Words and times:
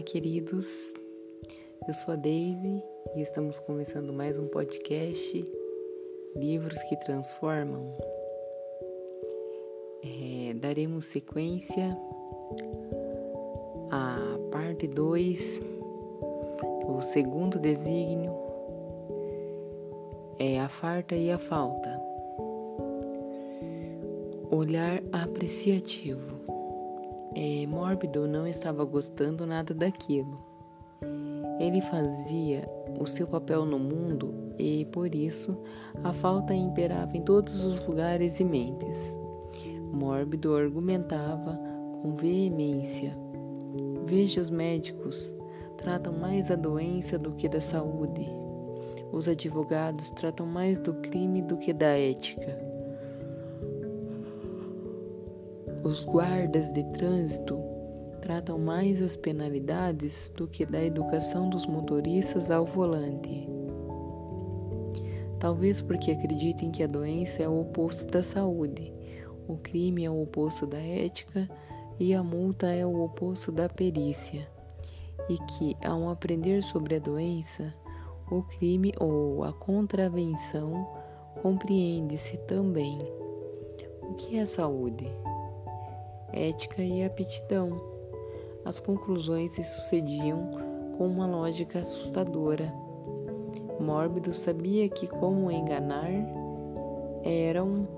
Olá, 0.00 0.06
queridos. 0.06 0.94
Eu 1.86 1.92
sou 1.92 2.14
a 2.14 2.16
Daisy 2.16 2.82
e 3.14 3.20
estamos 3.20 3.58
começando 3.58 4.14
mais 4.14 4.38
um 4.38 4.46
podcast 4.46 5.44
Livros 6.34 6.82
que 6.84 6.96
Transformam. 6.96 7.94
É, 10.02 10.54
daremos 10.54 11.04
sequência 11.04 11.94
à 13.90 14.16
parte 14.50 14.86
2, 14.86 15.60
o 16.88 17.02
segundo 17.02 17.58
desígnio 17.58 18.34
é 20.38 20.60
a 20.60 20.68
farta 20.70 21.14
e 21.14 21.30
a 21.30 21.36
falta. 21.36 22.00
Olhar 24.50 25.02
apreciativo 25.12 26.39
é, 27.34 27.66
Mórbido 27.66 28.26
não 28.26 28.46
estava 28.46 28.84
gostando 28.84 29.46
nada 29.46 29.72
daquilo. 29.72 30.38
Ele 31.60 31.80
fazia 31.80 32.66
o 32.98 33.06
seu 33.06 33.26
papel 33.26 33.64
no 33.64 33.78
mundo 33.78 34.34
e, 34.58 34.84
por 34.86 35.14
isso, 35.14 35.56
a 36.02 36.12
falta 36.12 36.54
imperava 36.54 37.16
em 37.16 37.22
todos 37.22 37.62
os 37.62 37.86
lugares 37.86 38.40
e 38.40 38.44
mentes. 38.44 39.12
Mórbido 39.92 40.54
argumentava 40.54 41.58
com 42.02 42.16
veemência. 42.16 43.16
Veja, 44.06 44.40
os 44.40 44.50
médicos 44.50 45.36
tratam 45.76 46.12
mais 46.12 46.50
a 46.50 46.56
doença 46.56 47.18
do 47.18 47.32
que 47.32 47.48
da 47.48 47.60
saúde. 47.60 48.26
Os 49.12 49.28
advogados 49.28 50.10
tratam 50.10 50.46
mais 50.46 50.78
do 50.78 50.94
crime 50.94 51.42
do 51.42 51.56
que 51.56 51.72
da 51.72 51.98
ética. 51.98 52.69
Os 55.82 56.04
guardas 56.04 56.70
de 56.74 56.84
trânsito 56.92 57.58
tratam 58.20 58.58
mais 58.58 59.00
as 59.00 59.16
penalidades 59.16 60.30
do 60.36 60.46
que 60.46 60.66
da 60.66 60.84
educação 60.84 61.48
dos 61.48 61.64
motoristas 61.66 62.50
ao 62.50 62.66
volante. 62.66 63.48
Talvez 65.38 65.80
porque 65.80 66.10
acreditem 66.10 66.70
que 66.70 66.82
a 66.82 66.86
doença 66.86 67.42
é 67.42 67.48
o 67.48 67.62
oposto 67.62 68.10
da 68.10 68.22
saúde, 68.22 68.92
o 69.48 69.56
crime 69.56 70.04
é 70.04 70.10
o 70.10 70.22
oposto 70.22 70.66
da 70.66 70.78
ética 70.78 71.48
e 71.98 72.14
a 72.14 72.22
multa 72.22 72.66
é 72.66 72.84
o 72.84 73.02
oposto 73.02 73.50
da 73.50 73.66
perícia, 73.66 74.46
e 75.30 75.38
que, 75.38 75.74
ao 75.82 76.10
aprender 76.10 76.62
sobre 76.62 76.96
a 76.96 76.98
doença, 76.98 77.74
o 78.30 78.42
crime 78.42 78.92
ou 79.00 79.44
a 79.44 79.52
contravenção 79.54 80.86
compreende-se 81.40 82.36
também. 82.46 82.98
O 84.02 84.14
que 84.14 84.36
é 84.36 84.44
saúde? 84.44 85.06
Ética 86.32 86.82
e 86.82 87.04
aptidão. 87.04 87.80
As 88.64 88.80
conclusões 88.80 89.52
se 89.52 89.64
sucediam 89.64 90.50
com 90.96 91.06
uma 91.06 91.26
lógica 91.26 91.80
assustadora. 91.80 92.72
Mórbido 93.80 94.32
sabia 94.34 94.88
que 94.88 95.06
como 95.06 95.50
enganar 95.50 96.10
eram 97.24 97.88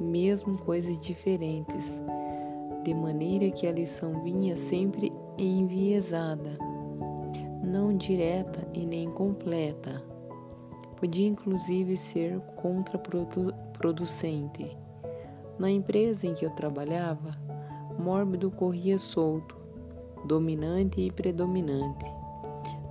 mesmo 0.00 0.58
coisas 0.58 0.98
diferentes, 1.00 2.00
de 2.84 2.94
maneira 2.94 3.50
que 3.50 3.66
a 3.66 3.72
lição 3.72 4.22
vinha 4.22 4.54
sempre 4.56 5.12
enviesada, 5.38 6.56
não 7.62 7.96
direta 7.96 8.66
e 8.72 8.86
nem 8.86 9.10
completa. 9.10 10.02
Podia 10.96 11.26
inclusive 11.26 11.96
ser 11.96 12.38
contraproducente. 12.56 14.76
Na 15.58 15.70
empresa 15.70 16.26
em 16.26 16.34
que 16.34 16.46
eu 16.46 16.50
trabalhava, 16.50 17.36
Mórbido 17.98 18.50
corria 18.50 18.98
solto, 18.98 19.56
dominante 20.26 21.00
e 21.00 21.10
predominante, 21.10 22.06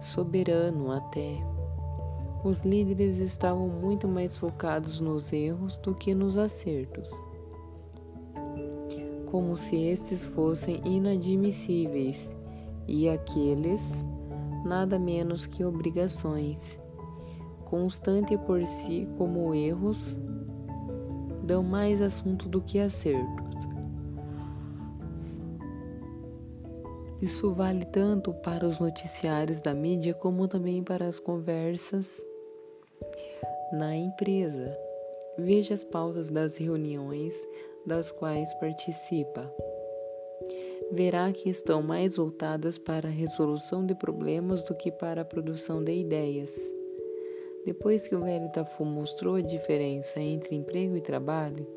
soberano 0.02 0.92
até. 0.92 1.38
Os 2.44 2.62
líderes 2.62 3.18
estavam 3.18 3.68
muito 3.68 4.08
mais 4.08 4.36
focados 4.38 5.00
nos 5.00 5.32
erros 5.32 5.78
do 5.78 5.94
que 5.94 6.14
nos 6.16 6.38
acertos, 6.38 7.12
como 9.30 9.56
se 9.56 9.76
estes 9.76 10.26
fossem 10.26 10.82
inadmissíveis 10.84 12.36
e 12.88 13.08
aqueles 13.08 14.04
nada 14.66 14.98
menos 14.98 15.46
que 15.46 15.64
obrigações. 15.64 16.80
Constante 17.66 18.38
por 18.38 18.66
si, 18.66 19.08
como 19.18 19.54
erros, 19.54 20.20
dão 21.44 21.64
mais 21.64 22.02
assunto 22.02 22.50
do 22.50 22.62
que 22.62 22.80
acerto. 22.80 23.51
Isso 27.22 27.54
vale 27.54 27.86
tanto 27.86 28.34
para 28.34 28.68
os 28.68 28.80
noticiários 28.80 29.60
da 29.60 29.76
mídia 29.76 30.12
como 30.14 30.48
também 30.48 30.84
para 30.84 31.08
as 31.08 31.20
conversas 31.20 32.08
na 33.72 33.96
empresa. 33.96 34.76
Veja 35.38 35.76
as 35.76 35.84
pautas 35.84 36.32
das 36.32 36.58
reuniões 36.58 37.34
das 37.86 38.12
quais 38.12 38.52
participa. 38.56 39.54
Verá 40.92 41.32
que 41.32 41.48
estão 41.48 41.82
mais 41.82 42.18
voltadas 42.18 42.80
para 42.80 43.08
a 43.08 43.12
resolução 43.12 43.86
de 43.86 43.94
problemas 43.94 44.64
do 44.64 44.76
que 44.76 44.92
para 44.92 45.22
a 45.22 45.26
produção 45.26 45.84
de 45.84 45.94
ideias. 45.94 46.54
Depois 47.66 48.08
que 48.08 48.16
o 48.16 48.22
velho 48.22 48.52
Tafu 48.52 48.84
mostrou 48.84 49.36
a 49.36 49.42
diferença 49.42 50.20
entre 50.20 50.56
emprego 50.56 50.98
e 50.98 51.02
trabalho, 51.02 51.68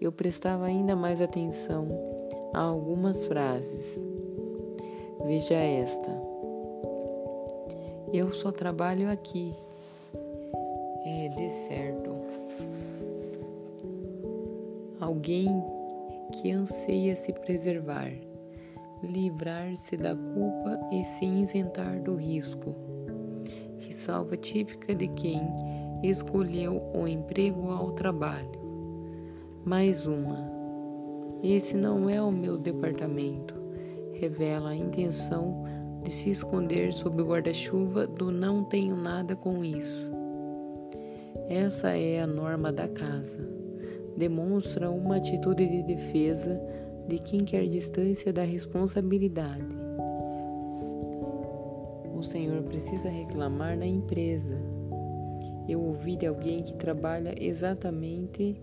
eu 0.00 0.10
prestava 0.10 0.64
ainda 0.64 0.96
mais 0.96 1.20
atenção 1.20 1.86
a 2.52 2.60
algumas 2.60 3.24
frases. 3.24 4.13
Veja 5.24 5.54
esta. 5.54 6.10
Eu 8.12 8.30
só 8.34 8.52
trabalho 8.52 9.10
aqui. 9.10 9.54
É 11.02 11.28
de 11.30 11.48
certo. 11.48 12.10
Alguém 15.00 15.48
que 16.30 16.50
anseia 16.50 17.16
se 17.16 17.32
preservar, 17.32 18.12
livrar-se 19.02 19.96
da 19.96 20.14
culpa 20.14 20.78
e 20.92 21.02
se 21.06 21.24
isentar 21.24 22.02
do 22.02 22.16
risco. 22.16 22.74
Ressalva 23.78 24.36
típica 24.36 24.94
de 24.94 25.08
quem 25.08 25.40
escolheu 26.02 26.82
o 26.94 27.08
emprego 27.08 27.70
ao 27.70 27.92
trabalho. 27.92 28.60
Mais 29.64 30.06
uma. 30.06 30.52
Esse 31.42 31.78
não 31.78 32.10
é 32.10 32.20
o 32.20 32.30
meu 32.30 32.58
departamento 32.58 33.63
revela 34.14 34.70
a 34.70 34.76
intenção 34.76 35.64
de 36.02 36.10
se 36.10 36.30
esconder 36.30 36.92
sob 36.92 37.22
o 37.22 37.26
guarda-chuva 37.26 38.06
do 38.06 38.30
não 38.30 38.64
tenho 38.64 38.94
nada 38.94 39.34
com 39.34 39.64
isso. 39.64 40.12
Essa 41.48 41.90
é 41.90 42.20
a 42.20 42.26
norma 42.26 42.72
da 42.72 42.88
casa. 42.88 43.46
Demonstra 44.16 44.90
uma 44.90 45.16
atitude 45.16 45.66
de 45.66 45.82
defesa 45.82 46.60
de 47.08 47.18
quem 47.18 47.44
quer 47.44 47.66
distância 47.66 48.32
da 48.32 48.44
responsabilidade. 48.44 49.64
O 52.14 52.22
Senhor 52.22 52.62
precisa 52.62 53.08
reclamar 53.08 53.76
na 53.76 53.86
empresa. 53.86 54.58
Eu 55.68 55.82
ouvi 55.82 56.16
de 56.16 56.26
alguém 56.26 56.62
que 56.62 56.74
trabalha 56.74 57.34
exatamente 57.38 58.60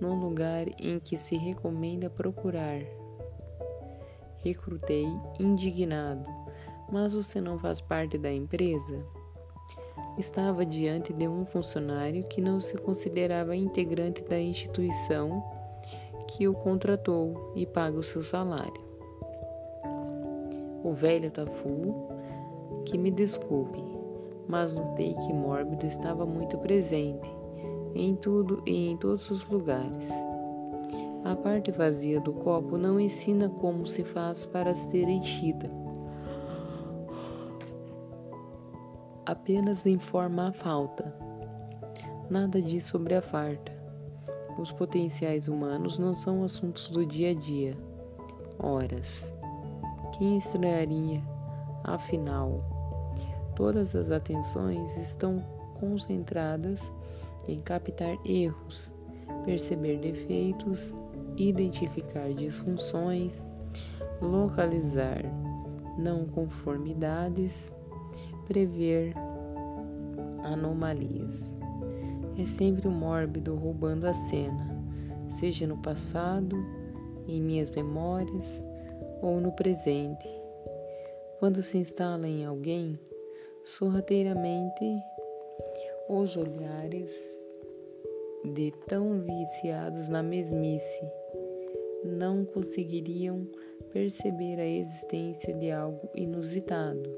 no 0.00 0.14
lugar 0.14 0.66
em 0.78 0.98
que 0.98 1.16
se 1.16 1.36
recomenda 1.36 2.08
procurar 2.08 2.80
recrutei 4.42 5.06
indignado. 5.38 6.24
Mas 6.90 7.12
você 7.12 7.40
não 7.40 7.58
faz 7.58 7.80
parte 7.80 8.18
da 8.18 8.32
empresa? 8.32 9.04
Estava 10.18 10.66
diante 10.66 11.12
de 11.12 11.28
um 11.28 11.46
funcionário 11.46 12.24
que 12.24 12.40
não 12.40 12.60
se 12.60 12.76
considerava 12.76 13.54
integrante 13.54 14.22
da 14.22 14.38
instituição 14.38 15.42
que 16.26 16.46
o 16.46 16.52
contratou 16.52 17.52
e 17.54 17.64
paga 17.64 17.98
o 17.98 18.02
seu 18.02 18.22
salário. 18.22 18.80
O 20.82 20.92
velho 20.92 21.30
Tafu, 21.30 22.08
que 22.84 22.96
me 22.96 23.10
desculpe, 23.10 23.82
mas 24.48 24.72
notei 24.72 25.14
que 25.14 25.32
Mórbido 25.32 25.86
estava 25.86 26.24
muito 26.24 26.56
presente, 26.58 27.30
em 27.94 28.14
tudo 28.16 28.62
e 28.66 28.90
em 28.90 28.96
todos 28.96 29.30
os 29.30 29.48
lugares. 29.48 30.08
A 31.22 31.36
parte 31.36 31.70
vazia 31.70 32.18
do 32.20 32.32
copo 32.32 32.78
não 32.78 32.98
ensina 32.98 33.48
como 33.48 33.86
se 33.86 34.02
faz 34.02 34.46
para 34.46 34.74
ser 34.74 35.06
enchida. 35.06 35.70
Apenas 39.26 39.84
informa 39.84 40.48
a 40.48 40.52
falta. 40.52 41.14
Nada 42.30 42.60
diz 42.60 42.84
sobre 42.84 43.14
a 43.14 43.22
farta. 43.22 43.72
Os 44.58 44.72
potenciais 44.72 45.46
humanos 45.46 45.98
não 45.98 46.14
são 46.14 46.42
assuntos 46.42 46.88
do 46.88 47.04
dia 47.04 47.30
a 47.30 47.34
dia. 47.34 47.74
Horas. 48.58 49.34
Quem 50.18 50.38
estranharia? 50.38 51.22
Afinal, 51.84 52.64
todas 53.54 53.94
as 53.94 54.10
atenções 54.10 54.96
estão 54.96 55.44
concentradas 55.78 56.94
em 57.46 57.60
captar 57.60 58.16
erros, 58.24 58.92
perceber 59.44 59.98
defeitos 59.98 60.96
identificar 61.36 62.32
disfunções, 62.32 63.46
localizar 64.20 65.22
não 65.98 66.26
conformidades, 66.26 67.74
prever 68.46 69.14
anomalias. 70.42 71.56
É 72.38 72.46
sempre 72.46 72.88
o 72.88 72.90
mórbido 72.90 73.54
roubando 73.54 74.06
a 74.06 74.14
cena, 74.14 74.82
seja 75.28 75.66
no 75.66 75.78
passado, 75.78 76.56
em 77.28 77.40
minhas 77.40 77.70
memórias 77.70 78.64
ou 79.22 79.40
no 79.40 79.52
presente. 79.52 80.28
Quando 81.38 81.62
se 81.62 81.78
instala 81.78 82.26
em 82.26 82.44
alguém, 82.44 82.98
sorrateiramente 83.64 84.84
os 86.08 86.36
olhares 86.36 87.46
de 88.44 88.72
tão 88.88 89.20
viciados 89.20 90.08
na 90.08 90.22
mesmice 90.22 91.19
não 92.04 92.44
conseguiriam 92.44 93.46
perceber 93.92 94.58
a 94.60 94.66
existência 94.66 95.52
de 95.54 95.70
algo 95.70 96.08
inusitado, 96.14 97.10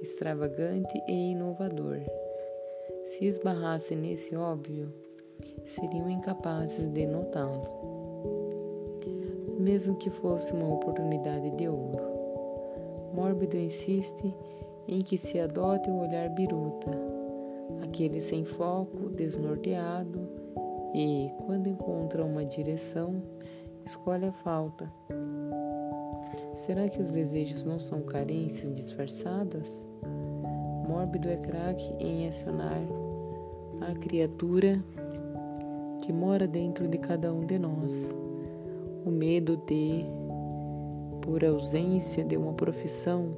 extravagante 0.00 1.00
e 1.08 1.32
inovador. 1.32 2.00
Se 3.04 3.26
esbarrassem 3.26 3.98
nesse 3.98 4.34
óbvio, 4.34 4.92
seriam 5.64 6.08
incapazes 6.10 6.86
de 6.88 7.06
notá-lo, 7.06 7.68
mesmo 9.58 9.96
que 9.96 10.10
fosse 10.10 10.52
uma 10.52 10.72
oportunidade 10.74 11.50
de 11.50 11.68
ouro. 11.68 12.10
Mórbido 13.14 13.56
insiste 13.56 14.34
em 14.88 15.02
que 15.02 15.18
se 15.18 15.38
adote 15.38 15.90
o 15.90 16.00
olhar 16.00 16.28
biruta, 16.30 16.90
aquele 17.82 18.20
sem 18.20 18.44
foco, 18.44 19.10
desnorteado 19.10 20.28
e, 20.94 21.30
quando 21.46 21.68
encontra 21.68 22.24
uma 22.24 22.44
direção, 22.44 23.22
escolhe 23.84 24.26
a 24.26 24.32
falta. 24.32 24.90
Será 26.54 26.88
que 26.88 27.00
os 27.00 27.12
desejos 27.12 27.64
não 27.64 27.78
são 27.78 28.02
carências 28.02 28.74
disfarçadas? 28.74 29.86
Mórbido 30.86 31.28
é 31.28 31.36
craque 31.36 31.94
em 31.98 32.26
acionar 32.26 32.82
a 33.80 33.94
criatura 33.94 34.82
que 36.02 36.12
mora 36.12 36.46
dentro 36.46 36.86
de 36.86 36.98
cada 36.98 37.32
um 37.32 37.46
de 37.46 37.58
nós. 37.58 38.16
O 39.04 39.10
medo 39.10 39.56
de, 39.66 40.04
por 41.22 41.44
ausência 41.44 42.22
de 42.22 42.36
uma 42.36 42.52
profissão, 42.52 43.34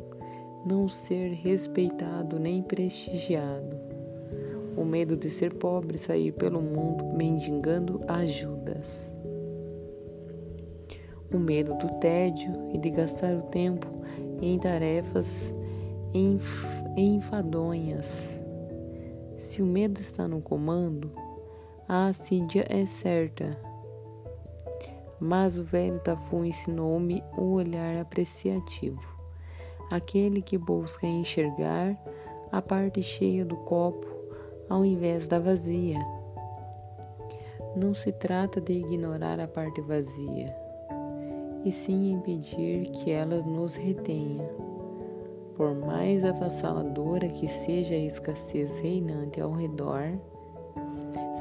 não 0.67 0.89
ser 0.89 1.33
respeitado 1.35 2.39
nem 2.39 2.63
prestigiado. 2.63 3.77
O 4.77 4.85
medo 4.85 5.17
de 5.17 5.31
ser 5.31 5.55
pobre 5.55 5.97
e 5.97 5.99
sair 5.99 6.33
pelo 6.33 6.61
mundo 6.61 7.05
mendigando 7.17 8.01
ajudas 8.09 9.13
o 11.35 11.41
medo 11.41 11.75
do 11.75 11.89
tédio 12.01 12.53
e 12.73 12.79
de 12.79 12.91
gastar 12.91 13.35
o 13.35 13.43
tempo 13.43 13.87
em 14.41 14.59
tarefas 14.59 15.57
enf 16.13 16.65
enfadonhas. 16.97 18.43
Se 19.39 19.63
o 19.63 19.67
medo 19.67 20.01
está 20.01 20.29
no 20.29 20.41
comando, 20.41 21.11
a 21.89 22.09
assídia 22.09 22.67
é 22.69 22.85
certa. 22.85 23.57
Mas 25.19 25.57
o 25.57 25.65
velho 25.65 26.01
Tafu 26.01 26.45
ensinou-me 26.45 27.23
o 27.37 27.53
olhar 27.53 27.99
apreciativo, 28.01 29.01
aquele 29.91 30.43
que 30.43 30.59
busca 30.59 31.07
enxergar 31.07 31.97
a 32.51 32.61
parte 32.61 33.03
cheia 33.03 33.45
do 33.45 33.57
copo 33.57 34.07
ao 34.69 34.85
invés 34.85 35.27
da 35.27 35.39
vazia. 35.39 35.99
Não 37.77 37.95
se 37.95 38.13
trata 38.13 38.61
de 38.61 38.73
ignorar 38.73 39.41
a 39.41 39.49
parte 39.49 39.81
vazia, 39.81 40.55
e 41.65 41.71
sim 41.73 42.13
impedir 42.13 42.91
que 42.91 43.11
ela 43.11 43.41
nos 43.43 43.75
retenha. 43.75 44.49
Por 45.57 45.75
mais 45.75 46.25
avassaladora 46.25 47.29
que 47.29 47.49
seja 47.49 47.95
a 47.95 47.99
escassez 47.99 48.77
reinante 48.79 49.41
ao 49.41 49.53
redor, 49.53 50.19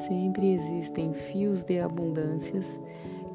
sempre 0.08 0.54
existem 0.54 1.14
fios 1.14 1.64
de 1.64 1.80
abundâncias 1.80 2.80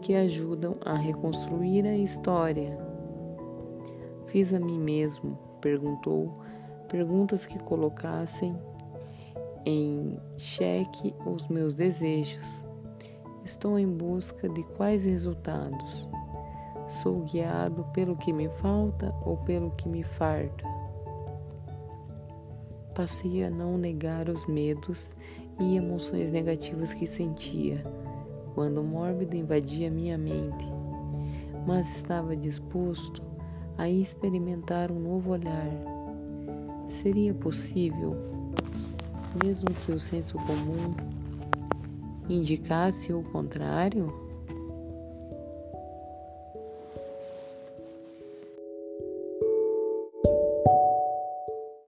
que 0.02 0.14
ajudam 0.14 0.76
a 0.84 0.94
reconstruir 0.94 1.86
a 1.86 1.96
história. 1.96 2.78
Fiz 4.26 4.52
a 4.52 4.60
mim 4.60 4.78
mesmo, 4.78 5.38
perguntou, 5.60 6.32
perguntas 6.88 7.46
que 7.46 7.58
colocassem 7.60 8.56
em 9.64 10.20
xeque 10.36 11.14
os 11.24 11.48
meus 11.48 11.74
desejos. 11.74 12.62
Estou 13.44 13.78
em 13.78 13.88
busca 13.88 14.48
de 14.48 14.62
quais 14.76 15.04
resultados? 15.04 16.08
Sou 16.88 17.20
guiado 17.22 17.84
pelo 17.92 18.16
que 18.16 18.32
me 18.32 18.48
falta 18.48 19.12
ou 19.24 19.36
pelo 19.38 19.72
que 19.72 19.88
me 19.88 20.04
farta? 20.04 20.64
Passei 22.94 23.44
a 23.44 23.50
não 23.50 23.76
negar 23.76 24.28
os 24.28 24.46
medos 24.46 25.16
e 25.58 25.76
emoções 25.76 26.30
negativas 26.30 26.94
que 26.94 27.06
sentia 27.06 27.84
quando 28.54 28.80
o 28.80 28.84
mórbido 28.84 29.36
invadia 29.36 29.90
minha 29.90 30.16
mente, 30.16 30.64
mas 31.66 31.86
estava 31.96 32.36
disposto 32.36 33.20
a 33.76 33.88
experimentar 33.88 34.90
um 34.92 35.00
novo 35.00 35.32
olhar. 35.32 35.68
Seria 36.88 37.34
possível, 37.34 38.16
mesmo 39.44 39.68
que 39.84 39.90
o 39.90 39.98
senso 39.98 40.38
comum 40.38 40.94
indicasse 42.28 43.12
o 43.12 43.24
contrário? 43.24 44.25